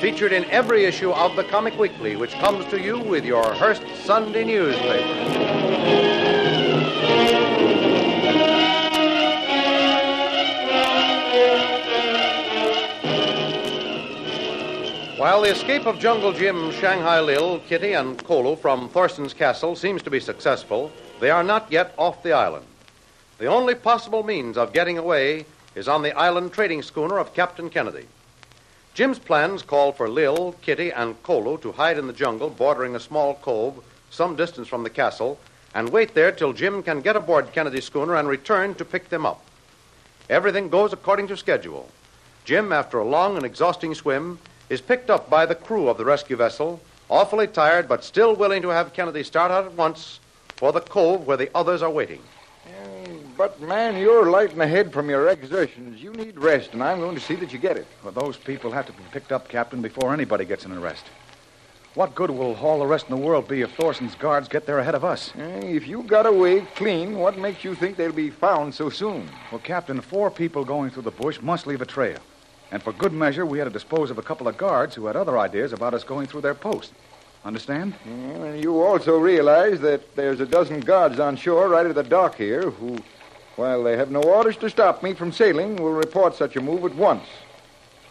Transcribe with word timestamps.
featured 0.00 0.32
in 0.32 0.44
every 0.46 0.84
issue 0.84 1.10
of 1.10 1.36
the 1.36 1.44
Comic 1.44 1.78
Weekly, 1.78 2.16
which 2.16 2.32
comes 2.32 2.64
to 2.66 2.80
you 2.80 2.98
with 2.98 3.24
your 3.24 3.54
Hearst 3.54 3.82
Sunday 4.04 4.44
newspaper. 4.44 5.76
While 15.16 15.40
the 15.40 15.50
escape 15.50 15.86
of 15.86 15.98
Jungle 15.98 16.32
Jim, 16.32 16.70
Shanghai 16.72 17.20
Lil, 17.20 17.60
Kitty, 17.60 17.94
and 17.94 18.18
Kolu 18.22 18.58
from 18.58 18.90
Thorson's 18.90 19.32
castle 19.32 19.74
seems 19.74 20.02
to 20.02 20.10
be 20.10 20.20
successful, 20.20 20.92
they 21.20 21.30
are 21.30 21.42
not 21.42 21.72
yet 21.72 21.94
off 21.96 22.22
the 22.22 22.32
island. 22.32 22.66
The 23.38 23.46
only 23.46 23.74
possible 23.74 24.22
means 24.22 24.58
of 24.58 24.74
getting 24.74 24.98
away 24.98 25.46
is 25.74 25.88
on 25.88 26.02
the 26.02 26.16
island 26.16 26.52
trading 26.52 26.82
schooner 26.82 27.18
of 27.18 27.34
Captain 27.34 27.70
Kennedy. 27.70 28.06
Jim's 28.96 29.18
plans 29.18 29.60
call 29.60 29.92
for 29.92 30.08
Lil, 30.08 30.54
Kitty, 30.62 30.90
and 30.90 31.22
Kolu 31.22 31.60
to 31.60 31.72
hide 31.72 31.98
in 31.98 32.06
the 32.06 32.14
jungle 32.14 32.48
bordering 32.48 32.96
a 32.96 32.98
small 32.98 33.34
cove 33.34 33.84
some 34.08 34.36
distance 34.36 34.68
from 34.68 34.84
the 34.84 34.88
castle 34.88 35.38
and 35.74 35.90
wait 35.90 36.14
there 36.14 36.32
till 36.32 36.54
Jim 36.54 36.82
can 36.82 37.02
get 37.02 37.14
aboard 37.14 37.52
Kennedy's 37.52 37.84
schooner 37.84 38.16
and 38.16 38.26
return 38.26 38.74
to 38.76 38.86
pick 38.86 39.10
them 39.10 39.26
up. 39.26 39.44
Everything 40.30 40.70
goes 40.70 40.94
according 40.94 41.28
to 41.28 41.36
schedule. 41.36 41.90
Jim, 42.46 42.72
after 42.72 42.98
a 42.98 43.04
long 43.04 43.36
and 43.36 43.44
exhausting 43.44 43.94
swim, 43.94 44.38
is 44.70 44.80
picked 44.80 45.10
up 45.10 45.28
by 45.28 45.44
the 45.44 45.54
crew 45.54 45.90
of 45.90 45.98
the 45.98 46.04
rescue 46.06 46.36
vessel, 46.36 46.80
awfully 47.10 47.46
tired 47.46 47.86
but 47.86 48.02
still 48.02 48.34
willing 48.34 48.62
to 48.62 48.70
have 48.70 48.94
Kennedy 48.94 49.24
start 49.24 49.50
out 49.50 49.66
at 49.66 49.74
once 49.74 50.20
for 50.56 50.72
the 50.72 50.80
cove 50.80 51.26
where 51.26 51.36
the 51.36 51.50
others 51.54 51.82
are 51.82 51.90
waiting. 51.90 52.22
But, 53.36 53.60
man, 53.60 53.96
you're 53.98 54.30
light 54.30 54.52
in 54.52 54.58
the 54.58 54.66
head 54.66 54.92
from 54.92 55.10
your 55.10 55.28
exertions. 55.28 56.02
You 56.02 56.10
need 56.12 56.38
rest, 56.38 56.72
and 56.72 56.82
I'm 56.82 57.00
going 57.00 57.14
to 57.16 57.20
see 57.20 57.34
that 57.36 57.52
you 57.52 57.58
get 57.58 57.76
it. 57.76 57.86
Well, 58.02 58.12
those 58.12 58.36
people 58.36 58.70
have 58.72 58.86
to 58.86 58.92
be 58.92 59.02
picked 59.12 59.30
up, 59.30 59.48
Captain, 59.48 59.82
before 59.82 60.14
anybody 60.14 60.46
gets 60.46 60.64
an 60.64 60.72
arrest. 60.72 61.04
What 61.94 62.14
good 62.14 62.30
will 62.30 62.54
all 62.56 62.78
the 62.78 62.86
rest 62.86 63.08
in 63.08 63.14
the 63.14 63.20
world 63.22 63.46
be 63.48 63.60
if 63.62 63.72
Thorson's 63.74 64.14
guards 64.14 64.48
get 64.48 64.64
there 64.66 64.78
ahead 64.78 64.94
of 64.94 65.04
us? 65.04 65.32
Eh, 65.38 65.60
If 65.66 65.86
you 65.86 66.02
got 66.02 66.26
away 66.26 66.60
clean, 66.76 67.18
what 67.18 67.38
makes 67.38 67.62
you 67.64 67.74
think 67.74 67.96
they'll 67.96 68.12
be 68.12 68.30
found 68.30 68.74
so 68.74 68.88
soon? 68.90 69.28
Well, 69.50 69.60
Captain, 69.62 70.00
four 70.00 70.30
people 70.30 70.64
going 70.64 70.90
through 70.90 71.02
the 71.04 71.10
bush 71.10 71.40
must 71.40 71.66
leave 71.66 71.80
a 71.82 71.86
trail. 71.86 72.18
And 72.70 72.82
for 72.82 72.92
good 72.92 73.12
measure, 73.12 73.46
we 73.46 73.58
had 73.58 73.64
to 73.64 73.70
dispose 73.70 74.10
of 74.10 74.18
a 74.18 74.22
couple 74.22 74.48
of 74.48 74.56
guards 74.58 74.94
who 74.94 75.06
had 75.06 75.16
other 75.16 75.38
ideas 75.38 75.72
about 75.72 75.94
us 75.94 76.04
going 76.04 76.26
through 76.26 76.40
their 76.42 76.54
post. 76.54 76.92
Understand? 77.44 77.94
Yeah, 78.04 78.12
and 78.12 78.62
you 78.64 78.82
also 78.82 79.18
realize 79.18 79.80
that 79.80 80.16
there's 80.16 80.40
a 80.40 80.46
dozen 80.46 80.80
guards 80.80 81.20
on 81.20 81.36
shore 81.36 81.68
right 81.68 81.86
at 81.86 81.94
the 81.94 82.02
dock 82.02 82.34
here 82.34 82.70
who, 82.70 82.96
while 83.56 83.82
they 83.82 83.96
have 83.96 84.10
no 84.10 84.22
orders 84.22 84.56
to 84.58 84.70
stop 84.70 85.02
me 85.02 85.14
from 85.14 85.32
sailing, 85.32 85.76
will 85.76 85.92
report 85.92 86.34
such 86.34 86.56
a 86.56 86.60
move 86.60 86.84
at 86.84 86.94
once. 86.94 87.24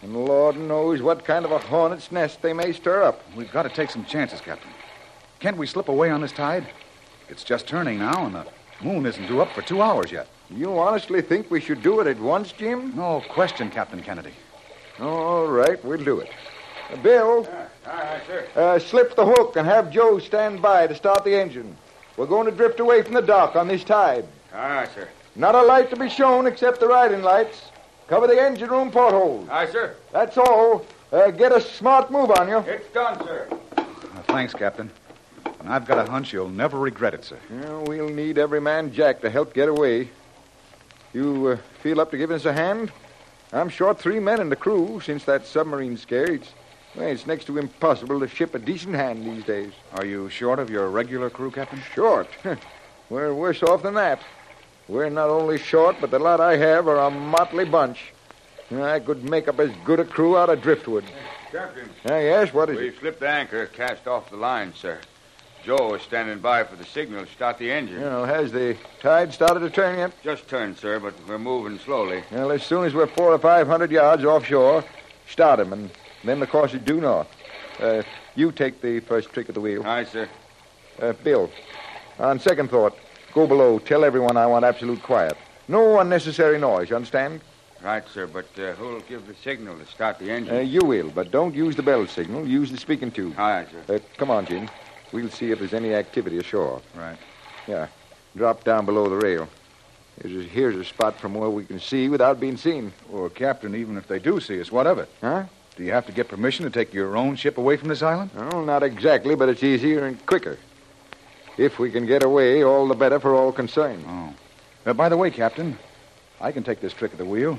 And 0.01 0.13
the 0.13 0.19
Lord 0.19 0.57
knows 0.57 1.01
what 1.01 1.25
kind 1.25 1.45
of 1.45 1.51
a 1.51 1.59
hornet's 1.59 2.11
nest 2.11 2.41
they 2.41 2.53
may 2.53 2.73
stir 2.73 3.03
up. 3.03 3.22
We've 3.35 3.51
got 3.51 3.63
to 3.63 3.69
take 3.69 3.89
some 3.89 4.06
chances, 4.06 4.41
Captain. 4.41 4.72
Can't 5.39 5.57
we 5.57 5.67
slip 5.67 5.88
away 5.89 6.09
on 6.09 6.22
this 6.22 6.31
tide? 6.31 6.67
It's 7.29 7.44
just 7.44 7.67
turning 7.67 8.00
now, 8.00 8.25
and 8.25 8.35
the 8.35 8.45
moon 8.81 9.06
isn't 9.06 9.28
due 9.28 9.41
up 9.41 9.51
for 9.53 9.61
two 9.61 9.81
hours 9.81 10.11
yet. 10.11 10.28
You 10.50 10.78
honestly 10.78 11.22
think 11.22 11.50
we 11.50 11.59
should 11.62 11.81
do 11.81 12.00
it 12.01 12.07
at 12.07 12.19
once, 12.19 12.51
Jim? 12.51 12.95
No 12.95 13.22
question, 13.29 13.69
Captain 13.72 14.01
Kennedy. 14.01 14.33
All 15.00 15.47
right, 15.47 15.83
we'll 15.83 16.03
do 16.03 16.19
it. 16.19 16.29
Uh, 16.91 16.97
Bill, 16.97 17.47
Aye, 17.88 18.22
sir. 18.27 18.47
uh, 18.56 18.77
slip 18.79 19.16
the 19.16 19.25
hook 19.25 19.56
and 19.56 19.66
have 19.67 19.91
Joe 19.91 20.19
stand 20.19 20.62
by 20.62 20.85
to 20.88 20.94
start 20.95 21.23
the 21.23 21.35
engine. 21.35 21.75
We're 22.16 22.27
going 22.27 22.45
to 22.45 22.51
drift 22.51 22.79
away 22.79 23.01
from 23.01 23.13
the 23.13 23.22
dock 23.22 23.56
on 23.56 23.67
this 23.67 23.83
tide. 23.83 24.27
Aye, 24.53 24.88
sir. 24.94 25.09
Not 25.35 25.53
a 25.56 25.62
light 25.62 25.90
to 25.90 25.97
be 25.97 26.09
shown 26.09 26.47
except 26.47 26.79
the 26.79 26.88
riding 26.88 27.22
lights. 27.22 27.69
Cover 28.07 28.28
the 28.28 28.41
engine 28.41 28.69
room 28.69 28.91
portholes. 28.91 29.50
Aye, 29.50 29.68
sir. 29.68 29.96
That's 30.12 30.38
all. 30.38 30.85
Uh, 31.12 31.31
get 31.31 31.51
a 31.51 31.59
smart 31.59 32.12
move 32.12 32.31
on 32.31 32.47
you. 32.47 32.59
It's 32.59 32.88
done, 32.94 33.18
sir. 33.25 33.47
Uh, 33.78 33.84
thanks, 34.28 34.53
Captain. 34.53 34.90
And 35.59 35.69
I've 35.69 35.85
got 35.85 35.97
a 35.97 36.09
hunch 36.09 36.31
you'll 36.31 36.50
never 36.50 36.79
regret 36.79 37.13
it, 37.13 37.25
sir. 37.25 37.40
Yeah, 37.51 37.81
we'll 37.85 38.09
need 38.09 38.38
every 38.38 38.62
man 38.62 38.94
Jack 38.94 39.22
to 39.22 39.29
help 39.29 39.53
get 39.53 39.68
away. 39.68 40.09
You 41.13 41.47
uh, 41.47 41.57
feel 41.81 42.00
up 42.00 42.12
to 42.12 42.18
giving 42.18 42.35
us 42.35 42.45
a 42.45 42.53
hand? 42.53 42.91
I'm 43.51 43.69
short 43.69 44.00
three 44.00 44.19
men 44.19 44.40
in 44.40 44.50
the 44.50 44.56
crew 44.56 45.01
since 45.03 45.24
that 45.25 45.45
submarine 45.45 45.97
scare. 45.97 46.31
It's, 46.31 46.53
well, 46.95 47.07
it's 47.07 47.25
next 47.25 47.45
to 47.45 47.57
impossible 47.57 48.19
to 48.19 48.28
ship 48.28 48.56
a 48.56 48.59
decent 48.59 48.95
hand 48.95 49.25
these 49.25 49.44
days. 49.44 49.74
Are 49.94 50.06
you 50.06 50.29
short 50.29 50.59
of 50.59 50.69
your 50.69 50.90
regular 50.90 51.29
crew, 51.29 51.51
Captain? 51.51 51.81
Short? 51.94 52.28
We're 53.09 53.34
worse 53.34 53.63
off 53.63 53.84
than 53.84 53.95
that. 53.95 54.22
We're 54.88 55.09
not 55.09 55.29
only 55.29 55.57
short, 55.57 55.97
but 56.00 56.12
the 56.12 56.19
lot 56.19 56.40
I 56.40 56.57
have 56.57 56.88
are 56.88 57.00
a 57.00 57.09
motley 57.09 57.66
bunch. 57.66 58.00
I 58.72 59.00
could 59.00 59.23
make 59.23 59.47
up 59.47 59.59
as 59.59 59.72
good 59.84 60.00
a 60.00 60.06
crew 60.06 60.38
out 60.38 60.50
of 60.50 60.62
driftwood. 60.62 61.06
Captain. 61.51 61.90
Ah, 62.06 62.18
yes, 62.18 62.53
what 62.53 62.69
is 62.69 62.78
We 62.78 62.88
it? 62.90 63.00
slipped 63.00 63.19
the 63.19 63.29
anchor, 63.29 63.68
cast 63.68 64.07
off 64.07 64.29
the 64.29 64.38
line, 64.38 64.74
sir. 64.75 65.00
Joe 65.63 65.95
is 65.95 66.01
standing 66.03 66.40
by 66.40 66.63
for 66.63 66.75
the 66.75 66.85
signal 66.85 67.25
to 67.25 67.31
start 67.31 67.57
the 67.57 67.72
engine. 67.72 67.95
You 67.95 68.01
know, 68.01 68.25
has 68.25 68.51
the 68.51 68.78
tide 69.00 69.34
started 69.34 69.62
to 69.62 69.69
turn 69.72 69.97
yet? 69.97 70.12
Just 70.24 70.47
turned, 70.47 70.78
sir, 70.78 71.00
but 71.00 71.13
we're 71.28 71.40
moving 71.40 71.79
slowly. 71.79 72.24
Well, 72.31 72.51
as 72.51 72.62
soon 72.63 72.85
as 72.85 72.94
we're 72.94 73.07
four 73.07 73.31
or 73.31 73.40
five 73.40 73.66
hundred 73.68 73.90
yards 73.91 74.24
offshore, 74.24 74.84
start 75.28 75.59
him, 75.59 75.74
and 75.74 75.90
then 76.24 76.40
the 76.40 76.45
course 76.47 76.74
is 76.75 76.81
due 76.81 77.01
north. 77.01 77.28
Uh, 77.79 78.03
you 78.35 78.51
take 78.51 78.81
the 78.81 79.00
first 79.01 79.31
trick 79.34 79.50
of 79.50 79.56
the 79.56 79.62
wheel. 79.62 79.81
Aye, 79.85 80.03
sir. 80.06 80.29
Uh, 81.01 81.13
Bill, 81.13 81.50
on 82.19 82.40
second 82.40 82.69
thought, 82.69 82.95
go 83.35 83.46
below. 83.46 83.78
Tell 83.78 84.03
everyone 84.03 84.38
I 84.38 84.47
want 84.47 84.66
absolute 84.66 85.03
quiet. 85.03 85.38
No 85.68 86.00
unnecessary 86.00 86.57
noise, 86.57 86.90
you 86.90 86.96
understand? 86.96 87.41
Right, 87.84 88.03
sir, 88.12 88.25
but 88.25 88.47
uh, 88.57 88.73
who'll 88.73 89.01
give 89.01 89.28
the 89.28 89.35
signal 89.35 89.78
to 89.78 89.85
start 89.85 90.18
the 90.18 90.31
engine? 90.31 90.56
Uh, 90.56 90.59
you 90.62 90.79
will, 90.79 91.09
but 91.09 91.29
don't 91.29 91.53
use 91.53 91.75
the 91.75 91.84
bell 91.84 92.07
signal. 92.07 92.47
Use 92.47 92.72
the 92.72 92.78
speaking 92.78 93.12
tube. 93.12 93.38
Aye, 93.38 93.66
sir. 93.69 93.95
Uh, 93.95 94.00
come 94.18 94.31
on, 94.31 94.45
Jim. 94.45 94.69
We'll 95.12 95.29
see 95.29 95.51
if 95.51 95.59
there's 95.59 95.74
any 95.74 95.94
activity 95.94 96.40
ashore. 96.40 96.81
Right. 96.95 97.18
Yeah. 97.68 97.88
Drop 98.35 98.63
down 98.63 98.85
below 98.85 99.07
the 99.09 99.18
rail. 99.18 99.47
Here's 100.22 100.45
a, 100.45 100.50
here's 100.50 100.75
a 100.78 100.85
spot 100.85 101.19
from 101.19 101.34
where 101.34 101.50
we 101.50 101.66
can 101.66 101.79
see 101.79 102.07
without 102.07 102.40
being 102.40 102.57
seen. 102.57 102.94
Well, 103.09 103.29
Captain, 103.29 103.75
even 103.75 103.97
if 103.97 104.07
they 104.07 104.19
do 104.19 104.40
see 104.40 104.59
us, 104.62 104.72
what 104.72 104.88
of 104.88 104.97
it? 104.97 105.09
Huh? 105.19 105.44
Do 105.75 105.84
you 105.84 105.91
have 105.91 106.06
to 106.06 106.13
get 106.13 106.30
permission 106.30 106.63
to 106.63 106.71
take 106.71 106.94
your 106.94 107.18
own 107.18 107.36
ship 107.36 107.57
away 107.57 107.75
from 107.75 107.89
this 107.89 108.01
island? 108.01 108.31
Well, 108.33 108.63
not 108.63 108.81
exactly, 108.81 109.36
but 109.36 109.50
it's 109.50 109.62
easier 109.62 110.06
and 110.06 110.25
quicker. 110.25 110.57
If 111.57 111.80
we 111.80 111.90
can 111.92 112.06
get 112.06 112.24
away, 112.24 112.63
all 112.63 112.88
the 112.88 112.96
better 112.96 113.19
for 113.19 113.34
all 113.34 113.52
concerned. 113.52 114.04
Oh. 114.07 114.34
Uh, 114.86 114.94
by 114.94 115.10
the 115.10 115.18
way, 115.18 115.31
Captain, 115.31 115.78
I 116.42 116.52
can 116.52 116.63
take 116.63 116.81
this 116.81 116.94
trick 116.94 117.12
of 117.13 117.18
the 117.18 117.25
wheel. 117.25 117.57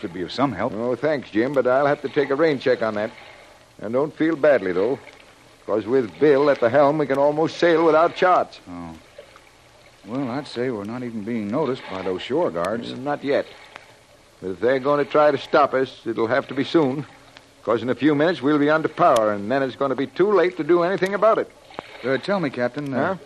Should 0.00 0.12
be 0.12 0.22
of 0.22 0.30
some 0.30 0.52
help. 0.52 0.74
Oh, 0.74 0.94
thanks, 0.94 1.30
Jim, 1.30 1.52
but 1.52 1.66
I'll 1.66 1.86
have 1.86 2.02
to 2.02 2.08
take 2.08 2.30
a 2.30 2.34
rain 2.36 2.58
check 2.58 2.82
on 2.82 2.94
that. 2.94 3.10
And 3.80 3.92
don't 3.92 4.14
feel 4.14 4.36
badly, 4.36 4.72
though. 4.72 4.98
Because 5.60 5.86
with 5.86 6.18
Bill 6.20 6.50
at 6.50 6.60
the 6.60 6.70
helm, 6.70 6.98
we 6.98 7.06
can 7.06 7.18
almost 7.18 7.58
sail 7.58 7.84
without 7.84 8.14
charts. 8.14 8.60
Oh. 8.68 8.94
Well, 10.06 10.30
I'd 10.30 10.46
say 10.46 10.70
we're 10.70 10.84
not 10.84 11.02
even 11.02 11.24
being 11.24 11.48
noticed 11.48 11.82
by 11.90 12.02
those 12.02 12.22
shore 12.22 12.50
guards. 12.50 12.92
Not 12.94 13.24
yet. 13.24 13.46
But 14.40 14.50
if 14.52 14.60
they're 14.60 14.78
going 14.78 15.04
to 15.04 15.10
try 15.10 15.30
to 15.30 15.38
stop 15.38 15.74
us, 15.74 16.06
it'll 16.06 16.28
have 16.28 16.46
to 16.48 16.54
be 16.54 16.64
soon. 16.64 17.04
Because 17.60 17.82
in 17.82 17.90
a 17.90 17.94
few 17.94 18.14
minutes, 18.14 18.40
we'll 18.40 18.58
be 18.58 18.70
under 18.70 18.88
power, 18.88 19.32
and 19.32 19.50
then 19.50 19.62
it's 19.62 19.76
going 19.76 19.90
to 19.90 19.96
be 19.96 20.06
too 20.06 20.32
late 20.32 20.56
to 20.58 20.64
do 20.64 20.82
anything 20.84 21.14
about 21.14 21.38
it. 21.38 21.50
Uh, 22.04 22.16
tell 22.18 22.40
me, 22.40 22.50
Captain, 22.50 22.94
uh, 22.94 23.14
Huh? 23.14 23.24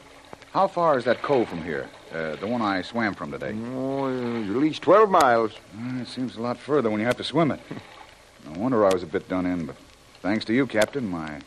How 0.53 0.69
far 0.69 0.99
is 0.99 1.05
that 1.05 1.23
cove 1.23 1.49
from 1.49 1.63
here? 1.63 1.89
Uh, 2.13 2.37
the 2.37 2.47
one 2.47 2.61
I 2.61 2.83
swam 2.83 3.15
from 3.15 3.31
today. 3.31 3.55
Oh, 3.75 4.07
at 4.09 4.57
least 4.57 4.83
12 4.83 5.11
miles. 5.11 5.53
Uh, 5.77 6.03
it 6.03 6.09
seems 6.09 6.37
a 6.37 6.43
lot 6.43 6.59
further 6.59 6.91
when 6.91 7.01
you 7.01 7.07
have 7.07 7.17
to 7.17 7.25
swim 7.25 7.51
it. 7.51 7.61
No 8.45 8.61
wonder 8.61 8.85
I 8.85 8.93
was 8.93 9.05
a 9.05 9.07
bit 9.07 9.29
done 9.29 9.47
in, 9.47 9.67
but 9.67 9.77
thanks 10.21 10.45
to 10.47 10.53
you, 10.53 10.67
Captain, 10.67 11.07
my 11.09 11.39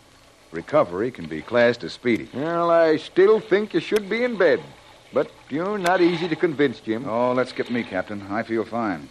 recovery 0.52 1.12
can 1.12 1.28
be 1.28 1.42
classed 1.42 1.84
as 1.84 1.92
speedy. 1.92 2.30
Well, 2.34 2.72
I 2.72 2.96
still 2.96 3.42
think 3.42 3.74
you 3.74 3.81
should 3.81 4.10
be 4.10 4.24
in 4.24 4.38
bed. 4.38 4.62
But 5.12 5.30
you're 5.50 5.78
not 5.78 6.00
easy 6.00 6.28
to 6.30 6.36
convince, 6.36 6.80
Jim. 6.80 7.06
Oh, 7.07 7.34
let's 7.34 7.50
skip 7.50 7.69
me, 7.69 7.84
Captain. 7.84 8.22
I 8.30 8.44
feel 8.44 8.63
fine. 8.63 9.10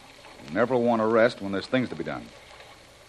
Never 0.52 0.76
want 0.76 1.00
to 1.02 1.06
rest 1.06 1.40
when 1.40 1.52
there's 1.52 1.66
things 1.66 1.88
to 1.90 1.94
be 1.94 2.04
done. 2.04 2.26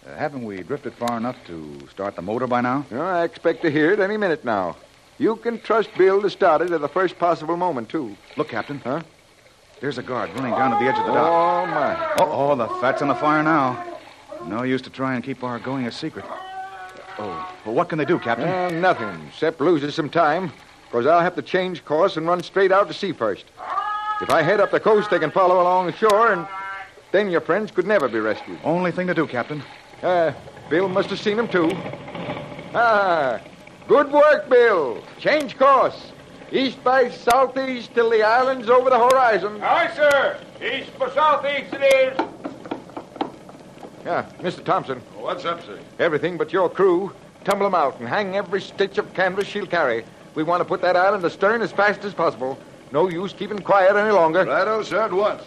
Uh, 0.06 0.14
haven't 0.14 0.44
we 0.44 0.62
drifted 0.62 0.94
far 0.94 1.16
enough 1.16 1.36
to 1.46 1.88
start 1.90 2.16
the 2.16 2.22
motor 2.22 2.46
by 2.46 2.60
now? 2.60 2.86
I 2.92 3.24
expect 3.24 3.62
to 3.62 3.70
hear 3.70 3.92
it 3.92 4.00
any 4.00 4.16
minute 4.16 4.44
now. 4.44 4.76
You 5.18 5.36
can 5.36 5.58
trust 5.60 5.90
Bill 5.96 6.20
to 6.22 6.30
start 6.30 6.62
it 6.62 6.70
at 6.70 6.80
the 6.80 6.88
first 6.88 7.18
possible 7.18 7.56
moment, 7.56 7.88
too. 7.88 8.16
Look, 8.36 8.48
Captain. 8.48 8.80
Huh? 8.80 9.02
There's 9.80 9.98
a 9.98 10.02
guard 10.02 10.30
running 10.34 10.52
down 10.52 10.70
to 10.70 10.84
the 10.84 10.90
edge 10.90 10.98
of 10.98 11.06
the 11.06 11.12
dock. 11.12 11.28
Oh, 11.28 11.66
my. 11.66 11.94
Uh-oh, 12.24 12.56
the 12.56 12.66
fat's 12.80 13.02
on 13.02 13.08
the 13.08 13.14
fire 13.14 13.42
now. 13.42 13.82
No 14.44 14.62
use 14.62 14.82
to 14.82 14.90
try 14.90 15.14
and 15.14 15.24
keep 15.24 15.42
our 15.42 15.58
going 15.58 15.86
a 15.86 15.92
secret. 15.92 16.24
Oh, 17.18 17.54
well, 17.64 17.74
what 17.74 17.88
can 17.88 17.98
they 17.98 18.04
do, 18.04 18.18
Captain? 18.18 18.46
Well, 18.46 18.70
nothing, 18.70 19.26
except 19.28 19.60
loses 19.60 19.94
some 19.94 20.10
time, 20.10 20.52
because 20.84 21.06
I'll 21.06 21.20
have 21.20 21.34
to 21.36 21.42
change 21.42 21.84
course 21.84 22.16
and 22.18 22.26
run 22.26 22.42
straight 22.42 22.72
out 22.72 22.88
to 22.88 22.94
sea 22.94 23.12
first. 23.12 23.46
If 24.20 24.30
I 24.30 24.42
head 24.42 24.60
up 24.60 24.70
the 24.70 24.80
coast, 24.80 25.10
they 25.10 25.18
can 25.18 25.30
follow 25.30 25.62
along 25.62 25.86
the 25.86 25.92
shore, 25.92 26.32
and 26.32 26.46
then 27.12 27.30
your 27.30 27.40
friends 27.40 27.70
could 27.70 27.86
never 27.86 28.08
be 28.08 28.18
rescued. 28.18 28.58
Only 28.64 28.92
thing 28.92 29.06
to 29.06 29.14
do, 29.14 29.26
Captain. 29.26 29.62
Uh, 30.02 30.32
Bill 30.68 30.88
must 30.88 31.08
have 31.10 31.20
seen 31.20 31.38
them, 31.38 31.48
too. 31.48 31.70
Ah, 32.74 33.40
good 33.88 34.10
work, 34.12 34.48
Bill. 34.48 35.02
Change 35.18 35.56
course. 35.56 36.12
East 36.52 36.82
by 36.84 37.10
southeast 37.10 37.92
till 37.94 38.10
the 38.10 38.22
island's 38.22 38.68
over 38.68 38.88
the 38.90 38.98
horizon. 38.98 39.60
Aye, 39.62 39.90
sir. 39.96 40.38
East 40.62 40.96
by 40.98 41.10
southeast 41.10 41.74
it 41.74 41.82
is. 41.82 42.26
Yeah, 44.04 44.24
Mr. 44.40 44.62
Thompson, 44.64 45.00
What's 45.16 45.44
up, 45.44 45.64
sir? 45.64 45.78
everything 45.98 46.36
but 46.36 46.52
your 46.52 46.68
crew. 46.70 47.12
Tumble 47.44 47.66
'em 47.66 47.74
out 47.74 47.98
and 48.00 48.08
hang 48.08 48.36
every 48.36 48.60
stitch 48.60 48.98
of 48.98 49.12
canvas 49.14 49.46
she'll 49.48 49.66
carry. 49.66 50.04
We 50.36 50.42
want 50.44 50.60
to 50.60 50.64
put 50.64 50.80
that 50.82 50.96
island 50.96 51.24
astern 51.24 51.62
as 51.62 51.72
fast 51.72 52.04
as 52.04 52.14
possible. 52.14 52.58
No 52.92 53.08
use 53.08 53.32
keeping 53.32 53.58
quiet 53.58 53.96
any 53.96 54.10
longer. 54.12 54.44
Righto, 54.44 54.82
sir, 54.82 55.02
at 55.02 55.12
once. 55.12 55.42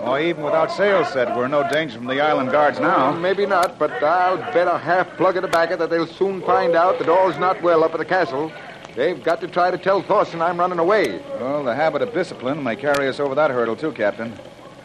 Oh, 0.00 0.16
even 0.16 0.44
without 0.44 0.70
sails 0.70 1.12
set, 1.12 1.36
we're 1.36 1.48
no 1.48 1.68
danger 1.68 1.96
from 1.96 2.06
the 2.06 2.20
island 2.20 2.50
guards 2.52 2.78
now. 2.78 3.12
Mm, 3.12 3.20
maybe 3.20 3.46
not, 3.46 3.78
but 3.78 3.90
I'll 4.02 4.36
bet 4.52 4.68
a 4.68 4.78
half 4.78 5.08
plug 5.16 5.36
of 5.36 5.42
tobacco 5.42 5.76
that 5.76 5.90
they'll 5.90 6.06
soon 6.06 6.40
find 6.42 6.76
out 6.76 6.98
that 6.98 7.08
all's 7.08 7.38
not 7.38 7.60
well 7.62 7.82
up 7.82 7.92
at 7.92 7.98
the 7.98 8.04
castle. 8.04 8.52
They've 8.94 9.22
got 9.22 9.40
to 9.40 9.48
try 9.48 9.70
to 9.70 9.78
tell 9.78 10.02
Thorson 10.02 10.40
I'm 10.40 10.58
running 10.58 10.78
away. 10.78 11.20
Well, 11.40 11.64
the 11.64 11.74
habit 11.74 12.02
of 12.02 12.12
discipline 12.14 12.62
may 12.62 12.76
carry 12.76 13.08
us 13.08 13.20
over 13.20 13.34
that 13.34 13.50
hurdle, 13.50 13.76
too, 13.76 13.92
Captain. 13.92 14.32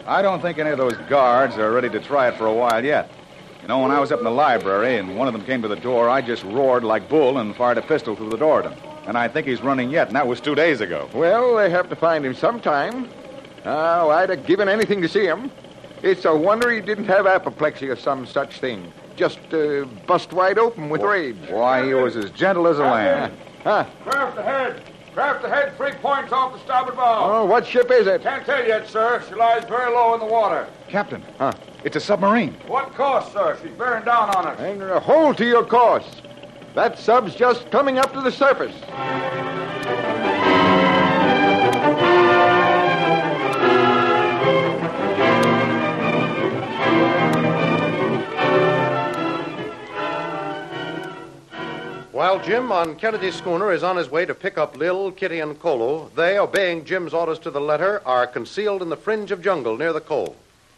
I 0.06 0.22
don't 0.22 0.42
think 0.42 0.58
any 0.58 0.72
of 0.72 0.78
those 0.78 0.98
guards 1.10 1.58
are 1.58 1.72
ready 1.72 1.90
to 1.90 2.00
try 2.00 2.28
it 2.28 2.36
for 2.36 2.46
a 2.48 2.54
while 2.54 2.84
yet. 2.84 3.10
You 3.62 3.68
know, 3.70 3.80
when 3.80 3.92
I 3.92 4.00
was 4.00 4.12
up 4.12 4.20
in 4.20 4.26
the 4.26 4.32
library 4.32 4.98
and 4.98 5.16
one 5.18 5.28
of 5.28 5.34
them 5.34 5.46
came 5.46 5.62
to 5.62 5.68
the 5.68 5.78
door, 5.78 6.10
I 6.10 6.22
just 6.22 6.44
roared 6.44 6.84
like 6.84 7.08
bull 7.08 7.38
and 7.38 7.56
fired 7.56 7.78
a 7.78 7.82
pistol 7.82 8.16
through 8.16 8.30
the 8.30 8.38
door 8.38 8.64
at 8.64 8.72
him. 8.72 8.78
And 9.08 9.18
I 9.18 9.28
think 9.28 9.48
he's 9.48 9.62
running 9.62 9.90
yet, 9.90 10.08
and 10.08 10.16
that 10.16 10.28
was 10.28 10.42
two 10.42 10.56
days 10.56 10.82
ago. 10.82 11.10
Well, 11.14 11.56
they 11.56 11.70
have 11.70 11.90
to 11.90 11.96
find 11.96 12.26
him 12.26 12.34
sometime. 12.34 13.10
Oh, 13.66 14.10
I'd 14.10 14.30
have 14.30 14.46
given 14.46 14.68
anything 14.68 15.02
to 15.02 15.08
see 15.08 15.26
him. 15.26 15.52
It's 16.02 16.26
a 16.26 16.36
wonder 16.36 16.70
he 16.70 16.82
didn't 16.82 17.06
have 17.06 17.26
apoplexy 17.26 17.88
or 17.88 17.96
some 17.96 18.26
such 18.26 18.60
thing. 18.60 18.92
Just 19.16 19.40
uh, 19.54 19.86
bust 20.06 20.34
wide 20.34 20.58
open 20.58 20.90
with 20.90 21.02
rage. 21.02 21.38
Why, 21.50 21.86
he 21.86 21.94
was 21.94 22.16
as 22.18 22.30
gentle 22.32 22.68
as 22.68 22.80
a 22.80 22.84
lamb. 22.84 23.32
Huh? 23.64 23.86
Craft 24.04 24.38
ahead. 24.38 24.84
Craft 25.14 25.46
ahead, 25.46 25.78
three 25.78 25.92
points 25.94 26.34
off 26.34 26.54
the 26.54 26.60
starboard 26.60 26.96
bow. 26.98 27.42
Oh, 27.42 27.46
what 27.46 27.66
ship 27.68 27.92
is 27.92 28.08
it? 28.08 28.24
Can't 28.24 28.44
tell 28.46 28.66
yet, 28.68 28.88
sir. 28.90 29.24
She 29.30 29.36
lies 29.36 29.64
very 29.66 29.94
low 29.94 30.16
in 30.16 30.20
the 30.20 30.26
water. 30.26 30.68
Captain, 30.90 31.24
Huh? 31.38 31.54
it's 31.84 31.96
a 31.96 32.00
submarine. 32.00 32.56
What 32.68 32.94
course, 32.96 33.32
sir? 33.32 33.58
She's 33.62 33.72
bearing 33.74 34.04
down 34.06 34.36
on 34.36 34.48
us. 34.48 34.60
And 34.60 34.82
hold 35.04 35.38
to 35.38 35.46
your 35.46 35.64
course. 35.64 36.22
That 36.74 36.98
sub's 36.98 37.36
just 37.36 37.70
coming 37.70 38.00
up 38.00 38.12
to 38.14 38.22
the 38.22 38.32
surface. 38.32 38.74
While 52.24 52.40
Jim 52.40 52.72
on 52.72 52.96
Kennedy's 52.96 53.36
schooner 53.36 53.74
is 53.74 53.84
on 53.84 53.98
his 53.98 54.10
way 54.10 54.26
to 54.26 54.34
pick 54.34 54.58
up 54.58 54.78
Lil, 54.78 55.12
Kitty, 55.12 55.42
and 55.42 55.60
Kolu, 55.60 56.10
they, 56.16 56.40
obeying 56.40 56.86
Jim's 56.86 57.14
orders 57.14 57.38
to 57.40 57.52
the 57.52 57.60
letter, 57.60 58.02
are 58.06 58.26
concealed 58.26 58.82
in 58.82 58.88
the 58.88 58.96
fringe 58.96 59.32
of 59.32 59.42
jungle 59.42 59.76
near 59.76 59.92
the 59.92 60.00
cove. 60.00 60.34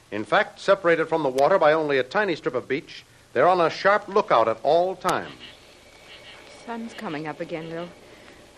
In 0.10 0.26
fact, 0.26 0.60
separated 0.60 1.06
from 1.06 1.22
the 1.22 1.30
water 1.30 1.60
by 1.60 1.72
only 1.72 2.00
a 2.00 2.04
tiny 2.04 2.36
strip 2.36 2.56
of 2.56 2.68
beach, 2.68 3.06
they're 3.34 3.48
on 3.48 3.62
a 3.62 3.70
sharp 3.70 4.08
lookout 4.08 4.48
at 4.48 4.58
all 4.64 4.96
times. 4.96 5.36
Sun's 6.66 6.96
coming 6.96 7.28
up 7.28 7.40
again, 7.40 7.70
Lil. 7.70 7.90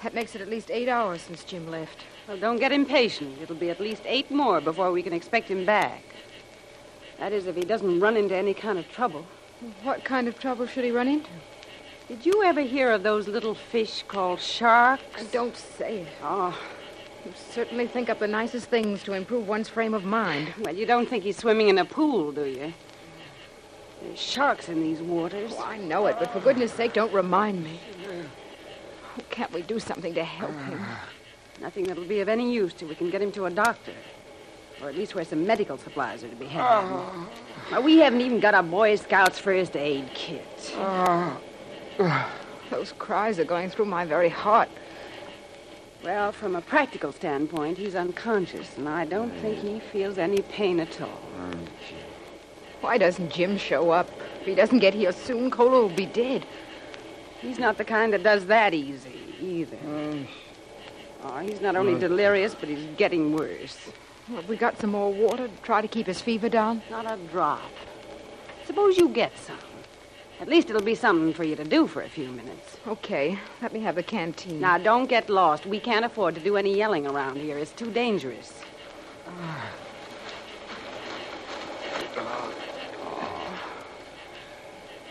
That 0.02 0.14
makes 0.14 0.34
it 0.34 0.40
at 0.40 0.48
least 0.48 0.72
eight 0.72 0.88
hours 0.88 1.24
since 1.24 1.44
Jim 1.44 1.70
left. 1.70 2.06
Well, 2.26 2.38
don't 2.38 2.56
get 2.58 2.72
impatient. 2.72 3.42
It'll 3.42 3.58
be 3.58 3.70
at 3.70 3.82
least 3.82 4.04
eight 4.06 4.32
more 4.32 4.62
before 4.62 4.94
we 4.94 5.04
can 5.04 5.12
expect 5.12 5.50
him 5.50 5.66
back. 5.66 6.04
That 7.20 7.34
is, 7.34 7.48
if 7.48 7.56
he 7.58 7.64
doesn't 7.64 8.00
run 8.00 8.16
into 8.16 8.38
any 8.38 8.54
kind 8.54 8.80
of 8.80 8.90
trouble. 8.90 9.26
What 9.84 10.06
kind 10.06 10.30
of 10.30 10.40
trouble 10.40 10.68
should 10.68 10.86
he 10.86 10.92
run 10.92 11.10
into? 11.10 11.30
Did 12.08 12.26
you 12.26 12.44
ever 12.44 12.62
hear 12.62 12.92
of 12.92 13.04
those 13.04 13.28
little 13.28 13.54
fish 13.54 14.04
called 14.08 14.40
sharks? 14.40 15.26
Don't 15.32 15.56
say 15.58 16.00
it. 16.02 16.08
Oh, 16.24 16.58
You 17.26 17.34
certainly 17.52 17.86
think 17.88 18.10
up 18.10 18.20
the 18.20 18.28
nicest 18.28 18.70
things 18.70 19.04
to 19.04 19.14
improve 19.14 19.48
one's 19.48 19.68
frame 19.68 19.94
of 19.94 20.06
mind. 20.06 20.54
well, 20.60 20.74
you 20.74 20.86
don't 20.86 21.10
think 21.10 21.24
he's 21.26 21.38
swimming 21.38 21.68
in 21.68 21.78
a 21.78 21.86
pool, 21.86 22.32
do 22.32 22.46
you? 22.46 22.74
There's 24.02 24.20
sharks 24.20 24.70
in 24.70 24.82
these 24.82 25.02
waters. 25.02 25.52
Oh, 25.58 25.64
I 25.64 25.78
know 25.80 26.06
it, 26.08 26.16
but 26.20 26.32
for 26.32 26.40
goodness 26.40 26.72
sake, 26.72 26.94
don't 26.94 27.12
remind 27.12 27.62
me. 27.64 27.80
Oh, 28.08 29.22
can't 29.30 29.52
we 29.52 29.62
do 29.64 29.80
something 29.80 30.14
to 30.14 30.24
help 30.24 30.52
him? 30.52 30.80
Ah. 30.82 31.10
Nothing 31.60 31.86
that'll 31.86 32.06
be 32.06 32.20
of 32.22 32.30
any 32.30 32.54
use 32.54 32.72
till 32.74 32.88
we 32.88 32.96
can 32.96 33.10
get 33.10 33.22
him 33.22 33.32
to 33.34 33.48
a 33.48 33.50
doctor. 33.50 33.94
Or 34.82 34.90
at 34.90 34.96
least 34.96 35.16
where 35.16 35.26
some 35.26 35.46
medical 35.48 35.78
supplies 35.80 36.24
are 36.24 36.30
to 36.30 36.36
be 36.36 36.46
had. 36.46 36.62
Ah. 36.62 37.28
Now, 37.72 37.82
we 37.82 37.98
haven't 37.98 38.22
even 38.22 38.40
got 38.40 38.54
a 38.54 38.62
Boy 38.64 38.96
Scout's 38.96 39.40
first 39.40 39.76
aid 39.76 40.10
kit. 40.14 40.74
Those 42.70 42.94
cries 43.00 43.40
are 43.40 43.46
going 43.46 43.70
through 43.70 43.86
my 43.86 44.06
very 44.06 44.30
heart. 44.30 44.70
Well, 46.04 46.32
from 46.32 46.56
a 46.56 46.62
practical 46.62 47.12
standpoint, 47.12 47.78
he's 47.78 47.96
unconscious, 47.96 48.78
and 48.78 48.88
I 48.88 49.06
don't 49.06 49.32
think 49.40 49.60
he 49.60 49.80
feels 49.80 50.18
any 50.18 50.42
pain 50.44 50.80
at 50.80 51.02
all. 51.02 51.20
Why 52.82 52.98
doesn't 52.98 53.32
Jim 53.32 53.58
show 53.58 53.90
up? 53.90 54.10
If 54.42 54.46
he 54.46 54.56
doesn't 54.56 54.80
get 54.80 54.94
here 54.94 55.12
soon, 55.12 55.50
Kolu 55.50 55.72
will 55.72 55.90
be 55.90 56.06
dead. 56.06 56.46
He's 57.42 57.58
not 57.58 57.78
the 57.78 57.84
kind 57.84 58.14
that 58.14 58.24
does 58.24 58.46
that 58.46 58.74
easy, 58.74 59.20
either. 59.42 59.78
Oh, 61.24 61.38
he's 61.40 61.62
not 61.62 61.76
only 61.76 62.00
delirious, 62.00 62.54
but 62.54 62.70
he's 62.70 62.86
getting 62.96 63.36
worse. 63.36 63.90
Have 64.36 64.48
we 64.48 64.56
got 64.56 64.80
some 64.80 64.92
more 64.92 65.12
water 65.12 65.48
to 65.48 65.58
try 65.64 65.82
to 65.82 65.88
keep 65.88 66.06
his 66.06 66.22
fever 66.22 66.50
down? 66.50 66.84
Not 66.92 67.10
a 67.10 67.18
drop. 67.32 67.62
Suppose 68.66 68.98
you 68.98 69.10
get 69.10 69.38
some. 69.38 69.58
At 70.40 70.48
least 70.48 70.70
it'll 70.70 70.84
be 70.84 70.94
something 70.94 71.34
for 71.34 71.44
you 71.44 71.56
to 71.56 71.64
do 71.64 71.88
for 71.88 72.04
a 72.04 72.10
few 72.10 72.28
minutes. 72.28 72.78
Okay, 72.88 73.40
let 73.62 73.74
me 73.74 73.80
have 73.80 73.96
the 73.96 74.04
canteen. 74.04 74.60
Now, 74.60 74.78
don't 74.78 75.08
get 75.08 75.30
lost. 75.30 75.66
We 75.66 75.80
can't 75.80 76.06
afford 76.06 76.36
to 76.36 76.42
do 76.42 76.58
any 76.58 76.76
yelling 76.76 77.08
around 77.08 77.38
here. 77.38 77.58
It's 77.58 77.72
too 77.72 77.92
dangerous. 77.92 78.54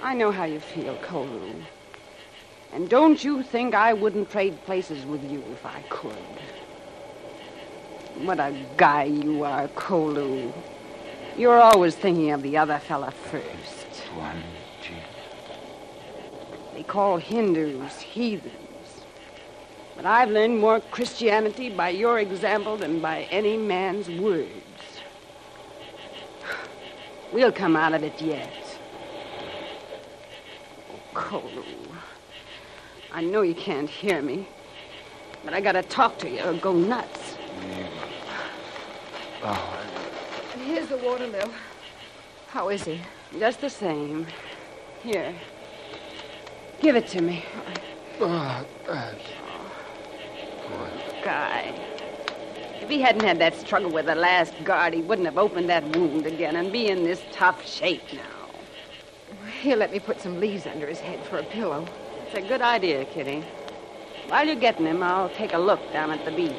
I 0.02 0.14
know 0.14 0.30
how 0.30 0.44
you 0.44 0.60
feel, 0.60 0.94
Kolu. 0.98 1.64
And 2.72 2.88
don't 2.88 3.22
you 3.24 3.42
think 3.42 3.74
I 3.74 3.92
wouldn't 3.92 4.30
trade 4.30 4.64
places 4.64 5.04
with 5.04 5.28
you 5.28 5.42
if 5.52 5.66
I 5.66 5.82
could. 5.88 6.12
What 8.22 8.38
a 8.38 8.54
guy 8.76 9.04
you 9.04 9.42
are, 9.42 9.66
Kolu. 9.68 10.52
You're 11.36 11.60
always 11.60 11.96
thinking 11.96 12.30
of 12.30 12.42
the 12.42 12.56
other 12.56 12.78
fella 12.78 13.10
first. 13.10 13.86
One, 14.14 14.42
two. 14.80 14.94
They 16.76 16.82
call 16.82 17.16
Hindus 17.16 18.02
heathens. 18.02 19.00
But 19.96 20.04
I've 20.04 20.28
learned 20.28 20.58
more 20.58 20.80
Christianity 20.80 21.70
by 21.70 21.88
your 21.88 22.18
example 22.18 22.76
than 22.76 23.00
by 23.00 23.22
any 23.30 23.56
man's 23.56 24.10
words. 24.10 24.50
We'll 27.32 27.50
come 27.50 27.76
out 27.76 27.94
of 27.94 28.02
it 28.02 28.20
yet. 28.20 28.52
Oh, 30.92 31.18
Kolu. 31.18 31.64
I 33.10 33.22
know 33.22 33.40
you 33.40 33.54
can't 33.54 33.88
hear 33.88 34.20
me, 34.20 34.46
but 35.44 35.54
I 35.54 35.62
gotta 35.62 35.82
talk 35.82 36.18
to 36.18 36.28
you 36.28 36.44
or 36.44 36.52
go 36.52 36.74
nuts. 36.74 37.36
Oh. 39.42 39.78
Here's 40.62 40.88
the 40.88 40.98
water, 40.98 41.26
Lil. 41.26 41.50
How 42.48 42.68
is 42.68 42.84
he? 42.84 43.00
Just 43.38 43.62
the 43.62 43.70
same. 43.70 44.26
Here. 45.02 45.34
Give 46.80 46.96
it 46.96 47.06
to 47.08 47.22
me. 47.22 47.44
Oh, 48.20 48.66
God. 48.86 49.16
Guy. 51.24 51.74
If 52.80 52.88
he 52.88 53.00
hadn't 53.00 53.22
had 53.22 53.38
that 53.40 53.54
struggle 53.56 53.90
with 53.90 54.06
the 54.06 54.14
last 54.14 54.52
guard, 54.62 54.94
he 54.94 55.02
wouldn't 55.02 55.26
have 55.26 55.38
opened 55.38 55.68
that 55.68 55.84
wound 55.96 56.26
again 56.26 56.56
and 56.56 56.72
be 56.72 56.88
in 56.88 57.02
this 57.02 57.22
tough 57.32 57.66
shape 57.66 58.12
now. 58.12 58.20
He'll 59.60 59.78
let 59.78 59.90
me 59.90 59.98
put 59.98 60.20
some 60.20 60.38
leaves 60.38 60.66
under 60.66 60.86
his 60.86 61.00
head 61.00 61.24
for 61.26 61.38
a 61.38 61.42
pillow. 61.42 61.86
It's 62.26 62.36
a 62.36 62.42
good 62.42 62.60
idea, 62.62 63.04
Kitty. 63.06 63.44
While 64.28 64.46
you're 64.46 64.56
getting 64.56 64.86
him, 64.86 65.02
I'll 65.02 65.30
take 65.30 65.54
a 65.54 65.58
look 65.58 65.80
down 65.92 66.10
at 66.10 66.24
the 66.24 66.30
beach. 66.30 66.52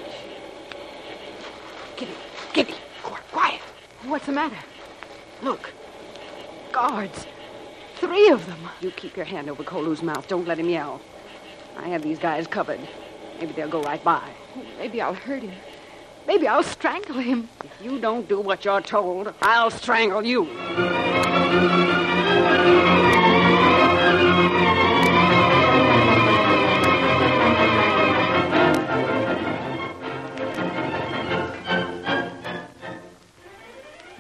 Kitty, 1.96 2.14
Kitty, 2.54 2.76
quiet. 3.04 3.62
What's 4.04 4.26
the 4.26 4.32
matter? 4.32 4.58
Look. 5.42 5.72
Guards. 6.72 7.28
Three 8.00 8.30
of 8.30 8.46
them. 8.46 8.60
You 8.80 8.92
keep 8.92 9.16
your 9.16 9.26
hand 9.26 9.50
over 9.50 9.64
Kolu's 9.64 10.04
mouth. 10.04 10.28
Don't 10.28 10.48
let 10.48 10.60
him 10.60 10.70
yell. 10.70 11.02
I 11.78 11.88
have 11.90 12.04
these 12.04 12.20
guys 12.20 12.46
covered. 12.46 12.80
Maybe 13.40 13.54
they'll 13.54 13.70
go 13.70 13.82
right 13.82 14.04
by. 14.04 14.30
Maybe 14.78 15.02
I'll 15.02 15.14
hurt 15.14 15.42
him. 15.42 15.54
Maybe 16.28 16.48
I'll 16.48 16.64
strangle 16.64 17.16
him. 17.16 17.50
If 17.64 17.82
you 17.82 18.00
don't 18.00 18.28
do 18.28 18.40
what 18.40 18.66
you're 18.66 18.82
told, 18.82 19.34
I'll 19.42 19.72
strangle 19.72 20.24
you. 20.26 20.48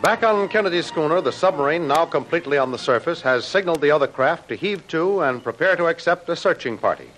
Back 0.07 0.23
on 0.23 0.47
Kennedy's 0.47 0.85
schooner, 0.85 1.19
the 1.19 1.33
submarine, 1.33 1.85
now 1.85 2.05
completely 2.05 2.57
on 2.57 2.71
the 2.71 2.77
surface, 2.77 3.21
has 3.23 3.43
signaled 3.43 3.81
the 3.81 3.91
other 3.91 4.07
craft 4.07 4.47
to 4.47 4.55
heave 4.55 4.87
to 4.87 5.19
and 5.19 5.43
prepare 5.43 5.75
to 5.75 5.87
accept 5.87 6.29
a 6.29 6.35
searching 6.37 6.77
party. 6.77 7.09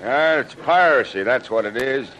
Yeah, 0.00 0.40
it's 0.40 0.54
piracy, 0.54 1.22
that's 1.22 1.48
what 1.48 1.64
it 1.64 1.78
is. 1.78 2.10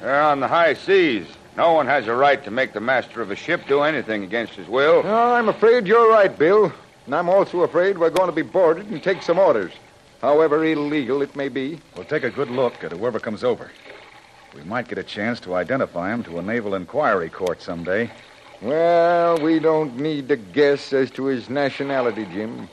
They're 0.00 0.22
on 0.22 0.40
the 0.40 0.48
high 0.48 0.72
seas. 0.72 1.26
No 1.54 1.74
one 1.74 1.86
has 1.86 2.06
a 2.06 2.14
right 2.14 2.42
to 2.44 2.50
make 2.50 2.72
the 2.72 2.80
master 2.80 3.20
of 3.20 3.30
a 3.30 3.36
ship 3.36 3.68
do 3.68 3.82
anything 3.82 4.24
against 4.24 4.54
his 4.54 4.68
will. 4.68 5.02
No, 5.02 5.34
I'm 5.34 5.50
afraid 5.50 5.86
you're 5.86 6.08
right, 6.08 6.34
Bill. 6.38 6.72
And 7.04 7.14
I'm 7.14 7.28
also 7.28 7.60
afraid 7.60 7.98
we're 7.98 8.08
going 8.08 8.30
to 8.30 8.34
be 8.34 8.40
boarded 8.40 8.86
and 8.86 9.02
take 9.02 9.22
some 9.22 9.38
orders, 9.38 9.74
however 10.22 10.64
illegal 10.64 11.20
it 11.20 11.36
may 11.36 11.50
be. 11.50 11.78
We'll 11.94 12.06
take 12.06 12.24
a 12.24 12.30
good 12.30 12.50
look 12.50 12.82
at 12.82 12.92
whoever 12.92 13.20
comes 13.20 13.44
over. 13.44 13.70
We 14.56 14.62
might 14.64 14.88
get 14.88 14.96
a 14.96 15.02
chance 15.02 15.38
to 15.40 15.54
identify 15.54 16.12
him 16.12 16.24
to 16.24 16.38
a 16.38 16.42
naval 16.42 16.74
inquiry 16.74 17.28
court 17.28 17.60
someday. 17.60 18.10
Well, 18.62 19.38
we 19.38 19.58
don't 19.58 19.98
need 19.98 20.28
to 20.28 20.36
guess 20.36 20.94
as 20.94 21.10
to 21.12 21.26
his 21.26 21.50
nationality, 21.50 22.24
Jim. 22.32 22.68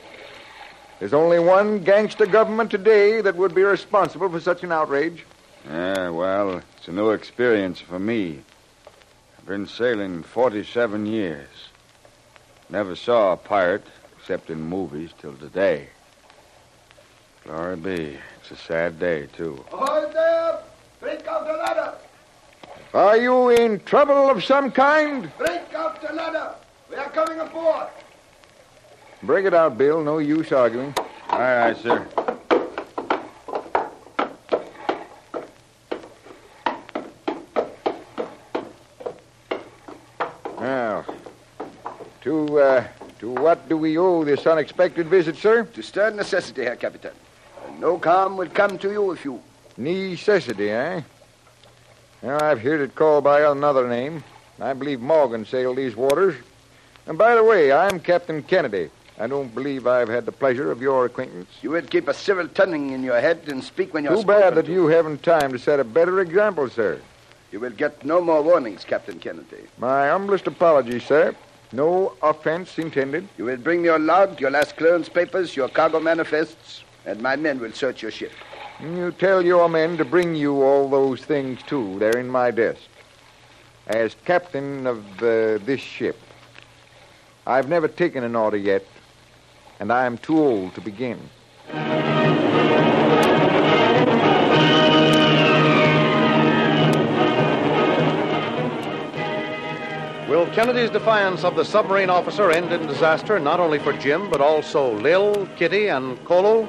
There's 0.98 1.12
only 1.12 1.38
one 1.38 1.84
gangster 1.84 2.24
government 2.24 2.70
today 2.70 3.20
that 3.20 3.36
would 3.36 3.54
be 3.54 3.62
responsible 3.62 4.30
for 4.30 4.40
such 4.40 4.62
an 4.62 4.72
outrage. 4.72 5.26
Yeah, 5.66 6.08
well, 6.08 6.62
it's 6.78 6.88
a 6.88 6.92
new 6.92 7.10
experience 7.10 7.80
for 7.80 7.98
me. 7.98 8.40
I've 9.38 9.46
been 9.46 9.66
sailing 9.66 10.22
47 10.22 11.04
years. 11.04 11.48
Never 12.70 12.96
saw 12.96 13.32
a 13.32 13.36
pirate 13.36 13.86
except 14.18 14.48
in 14.48 14.62
movies 14.62 15.10
till 15.18 15.34
today. 15.34 15.88
Glory 17.44 17.76
be. 17.76 18.18
It's 18.40 18.50
a 18.52 18.56
sad 18.56 18.98
day, 18.98 19.26
too. 19.36 19.62
Ahoy 19.70 20.10
there! 20.12 20.62
Break 21.04 21.26
out 21.26 21.46
the 21.46 21.52
ladder! 21.52 21.94
Are 22.94 23.18
you 23.18 23.50
in 23.50 23.78
trouble 23.80 24.30
of 24.30 24.42
some 24.42 24.72
kind? 24.72 25.30
Break 25.36 25.74
out 25.74 26.00
the 26.00 26.14
ladder! 26.14 26.54
We 26.88 26.96
are 26.96 27.10
coming 27.10 27.40
aboard! 27.40 27.88
Break 29.22 29.44
it 29.44 29.52
out, 29.52 29.76
Bill. 29.76 30.02
No 30.02 30.16
use 30.16 30.50
arguing. 30.50 30.94
Aye, 31.28 31.68
aye, 31.68 31.74
sir. 31.74 32.08
Now, 40.58 41.04
to, 42.22 42.58
uh, 42.60 42.88
to 43.18 43.30
what 43.30 43.68
do 43.68 43.76
we 43.76 43.98
owe 43.98 44.24
this 44.24 44.46
unexpected 44.46 45.08
visit, 45.08 45.36
sir? 45.36 45.64
To 45.64 45.82
stern 45.82 46.16
necessity, 46.16 46.64
Herr 46.64 46.76
Captain. 46.76 47.12
And 47.66 47.78
no 47.78 47.98
harm 47.98 48.38
will 48.38 48.48
come 48.48 48.78
to 48.78 48.90
you 48.90 49.10
if 49.12 49.22
you. 49.26 49.42
Necessity, 49.76 50.70
eh? 50.70 51.02
Now, 52.22 52.38
I've 52.42 52.60
heard 52.60 52.80
it 52.80 52.94
called 52.94 53.24
by 53.24 53.40
another 53.42 53.88
name. 53.88 54.24
I 54.60 54.72
believe 54.72 55.00
Morgan 55.00 55.44
sailed 55.44 55.76
these 55.76 55.96
waters. 55.96 56.36
And 57.06 57.18
by 57.18 57.34
the 57.34 57.44
way, 57.44 57.72
I'm 57.72 58.00
Captain 58.00 58.42
Kennedy. 58.42 58.90
I 59.18 59.26
don't 59.26 59.54
believe 59.54 59.86
I've 59.86 60.08
had 60.08 60.26
the 60.26 60.32
pleasure 60.32 60.72
of 60.72 60.80
your 60.80 61.04
acquaintance. 61.06 61.48
You 61.62 61.70
would 61.70 61.90
keep 61.90 62.08
a 62.08 62.14
civil 62.14 62.48
tongue 62.48 62.90
in 62.90 63.02
your 63.02 63.20
head 63.20 63.42
and 63.46 63.62
speak 63.62 63.94
when 63.94 64.04
you're 64.04 64.16
Too 64.16 64.24
bad 64.24 64.54
that 64.54 64.66
to. 64.66 64.72
you 64.72 64.86
haven't 64.88 65.22
time 65.22 65.52
to 65.52 65.58
set 65.58 65.78
a 65.80 65.84
better 65.84 66.20
example, 66.20 66.68
sir. 66.68 67.00
You 67.52 67.60
will 67.60 67.70
get 67.70 68.04
no 68.04 68.20
more 68.20 68.42
warnings, 68.42 68.84
Captain 68.84 69.18
Kennedy. 69.20 69.62
My 69.78 70.08
humblest 70.08 70.46
apologies, 70.46 71.04
sir. 71.04 71.34
No 71.72 72.14
offense 72.22 72.78
intended. 72.78 73.28
You 73.38 73.44
will 73.44 73.56
bring 73.56 73.82
me 73.82 73.88
your 73.88 73.98
log, 73.98 74.40
your 74.40 74.50
last 74.50 74.76
clearance 74.76 75.08
papers, 75.08 75.54
your 75.54 75.68
cargo 75.68 76.00
manifests, 76.00 76.82
and 77.06 77.20
my 77.20 77.36
men 77.36 77.60
will 77.60 77.72
search 77.72 78.02
your 78.02 78.10
ship. 78.10 78.32
You 78.92 79.12
tell 79.12 79.42
your 79.42 79.66
men 79.70 79.96
to 79.96 80.04
bring 80.04 80.34
you 80.34 80.62
all 80.62 80.90
those 80.90 81.24
things, 81.24 81.62
too. 81.62 81.98
They're 81.98 82.18
in 82.18 82.28
my 82.28 82.50
desk. 82.50 82.82
As 83.86 84.14
captain 84.26 84.86
of 84.86 84.98
uh, 85.22 85.56
this 85.64 85.80
ship, 85.80 86.20
I've 87.46 87.66
never 87.66 87.88
taken 87.88 88.24
an 88.24 88.36
order 88.36 88.58
yet, 88.58 88.84
and 89.80 89.90
I 89.90 90.04
am 90.04 90.18
too 90.18 90.38
old 90.38 90.74
to 90.74 90.82
begin. 90.82 91.18
Will 100.28 100.46
Kennedy's 100.52 100.90
defiance 100.90 101.42
of 101.42 101.56
the 101.56 101.64
submarine 101.64 102.10
officer 102.10 102.50
end 102.50 102.70
in 102.70 102.86
disaster 102.86 103.40
not 103.40 103.60
only 103.60 103.78
for 103.78 103.94
Jim, 103.94 104.28
but 104.28 104.42
also 104.42 104.92
Lil, 104.98 105.48
Kitty, 105.56 105.88
and 105.88 106.18
Kolu? 106.26 106.68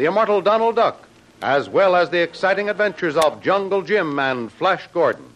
the 0.00 0.06
immortal 0.06 0.40
Donald 0.40 0.76
Duck, 0.76 1.06
as 1.42 1.68
well 1.68 1.94
as 1.94 2.08
the 2.08 2.22
exciting 2.22 2.70
adventures 2.70 3.18
of 3.18 3.42
Jungle 3.42 3.82
Jim 3.82 4.18
and 4.18 4.50
Flash 4.50 4.88
Gordon. 4.94 5.30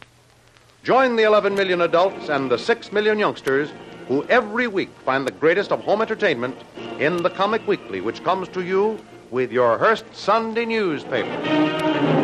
Join 0.82 1.16
the 1.16 1.24
11 1.24 1.54
million 1.54 1.82
adults 1.82 2.30
and 2.30 2.50
the 2.50 2.56
6 2.56 2.90
million 2.90 3.18
youngsters 3.18 3.68
who 4.08 4.24
every 4.24 4.66
week 4.66 4.88
find 5.04 5.26
the 5.26 5.32
greatest 5.32 5.70
of 5.70 5.80
home 5.80 6.00
entertainment 6.00 6.56
in 6.98 7.22
the 7.22 7.28
Comic 7.28 7.68
Weekly, 7.68 8.00
which 8.00 8.24
comes 8.24 8.48
to 8.48 8.62
you 8.62 8.98
with 9.30 9.52
your 9.52 9.76
Hearst 9.76 10.06
Sunday 10.14 10.64
newspaper. 10.64 12.23